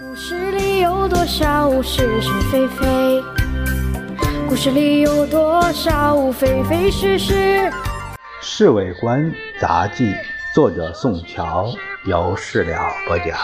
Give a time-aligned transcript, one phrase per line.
[0.00, 3.22] 故事里有多少是是非非？
[4.48, 7.34] 故事里有多少非非是是？
[8.40, 10.06] 《侍卫官杂记》
[10.54, 11.70] 作者宋乔，
[12.06, 13.36] 由事了播讲。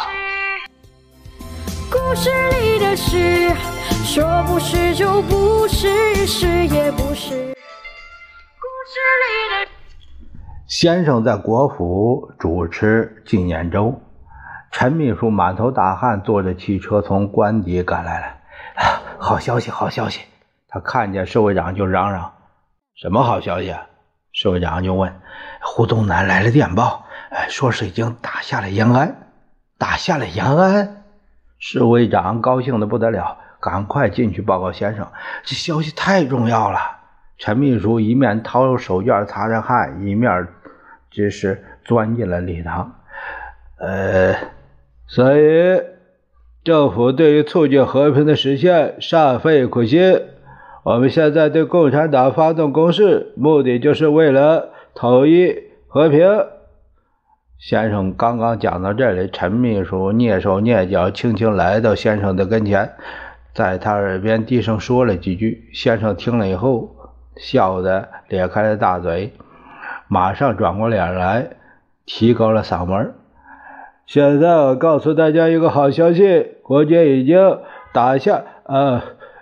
[1.90, 2.30] 故事
[2.62, 3.50] 里的事，
[4.02, 7.34] 说不是就不是，是也不是。
[8.56, 9.70] 故事里的
[10.66, 14.00] 先生在国府主持纪念周，
[14.70, 18.26] 陈秘书满头大汗，坐着汽车从官邸赶来了。
[18.76, 20.20] 啊，好消息，好消息！
[20.68, 22.34] 他看见侍卫长就嚷嚷
[22.94, 23.74] ：“什么好消息？”
[24.32, 25.20] 侍卫长就问
[25.62, 29.16] ：“胡宗南来了电报，哎，说是已经打下了延安，
[29.78, 31.04] 打下了延安。”
[31.58, 35.10] 侍卫长高兴的不得了，赶快进去报告先生，
[35.42, 36.78] 这消息太重要了。
[37.38, 40.46] 陈秘书一面掏手绢擦着汗，一面
[41.10, 42.92] 只是钻进了礼堂。
[43.80, 44.34] 呃，
[45.08, 45.80] 所以
[46.62, 50.20] 政府对于促进和平的实现煞费苦心。
[50.84, 55.54] 我们现在对共产党发动攻势，目的就是为了统一
[55.86, 56.46] 和平。
[57.58, 62.92] 先生刚刚讲到这里，陈秘书蹑手蹑脚，轻轻来到先生的跟前，
[63.52, 65.68] 在他耳边低声说了几句。
[65.74, 66.94] 先生听了以后，
[67.36, 69.32] 笑得咧开了大嘴，
[70.06, 71.50] 马上转过脸来，
[72.06, 73.12] 提高了嗓门
[74.08, 77.60] ：“现在我告诉大家一个好消息，国军已经
[77.92, 79.00] 打下，呃。”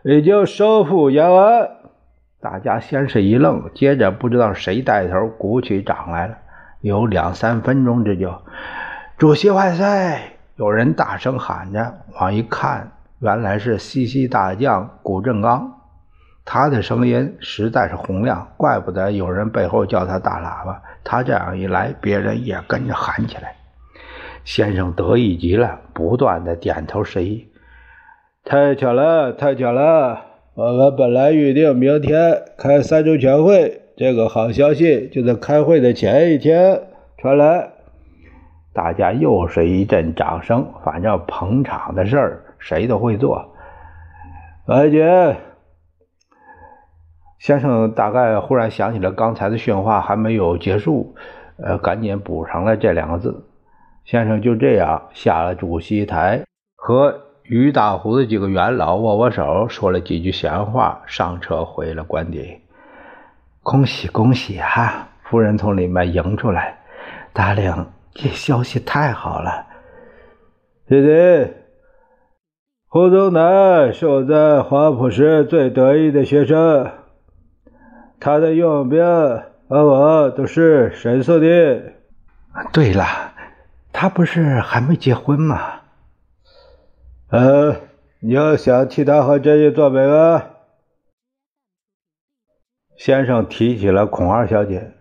[0.09, 1.69] 已经收复延安，
[2.41, 6.39] 大家先是一愣，接着不知道谁带头鼓起掌来了。
[6.81, 8.33] 有两三分钟之久，
[9.19, 9.85] 主席万岁！
[10.55, 15.73] 有人大声喊着，往一看，原来是西西大将谷正刚。
[16.45, 20.81] 他的声音实在是洪亮，怪不得有人背后叫他大喇叭。
[21.03, 23.57] 他这样一来，别人也跟着喊起来。
[24.47, 27.49] 先生得意极了，不断的点头示意。
[28.45, 30.21] 太巧了，太巧了！
[30.55, 36.81] 我们本来预定明天开三中全会，这个好消息就在开会的前一天
[37.19, 37.71] 传来。
[38.73, 40.73] 大家又是一阵掌声。
[40.85, 43.53] 反正捧场的事儿谁都会做。
[44.65, 45.39] 白姐，
[47.41, 51.17] 先生大概忽然想起了刚才的训话还没有结束，
[51.57, 53.46] 呃，赶紧补上了这两个字。
[54.07, 56.43] 先生就这样下了主席台
[56.75, 57.23] 和。
[57.49, 62.59] 于大胡子几个元老握握手，说了几句闲话，上车回了官邸。
[63.63, 65.09] 恭喜恭喜啊！
[65.23, 66.77] 夫人从里面迎出来，
[67.33, 69.65] 大令，这消息太好了。
[70.89, 71.53] 弟弟，
[72.89, 76.91] 胡宗南是我在华普时最得意的学生，
[78.19, 79.05] 他的用兵
[79.69, 81.47] 和我都是神速的。
[82.73, 83.05] 对了，
[83.99, 85.81] 他不是还没结婚吗？
[87.31, 87.77] 呃，
[88.21, 90.43] 你要想替他和珍妮做媒吗？
[92.99, 94.93] 先生提起了孔二小姐，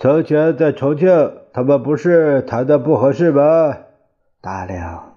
[0.00, 3.76] 从前在重庆，他们不是谈的不合适吗？
[4.40, 5.14] 大亮，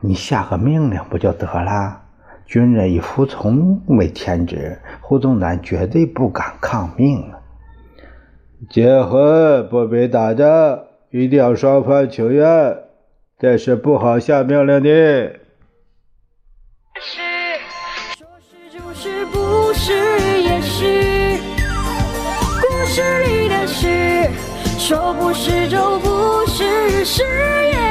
[0.00, 2.04] 你下个命令不就得了？
[2.46, 7.38] 军人以服从为天职，胡宗南绝对不敢抗命啊！
[8.70, 10.84] 结婚不比打仗，
[11.16, 12.76] 一定要双方情愿，
[13.38, 14.90] 这是不好下命令的。
[17.00, 17.20] 是
[18.18, 19.94] 说“是”就是“不是
[20.42, 21.38] 也是，
[22.60, 24.28] 故事里的事，
[24.78, 27.85] 说不是就不是，是。